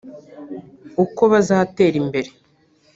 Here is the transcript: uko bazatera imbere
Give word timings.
uko 1.03 1.21
bazatera 1.31 1.95
imbere 2.01 2.29